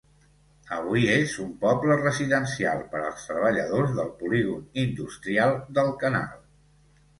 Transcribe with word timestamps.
Avui 0.77 1.03
és 1.15 1.35
un 1.43 1.51
poble 1.65 1.97
residencial 1.99 2.81
per 2.95 3.03
als 3.11 3.29
treballadors 3.29 3.95
del 4.01 4.11
polígon 4.25 4.67
industrial 4.87 5.57
del 5.81 5.97
canal. 6.05 6.45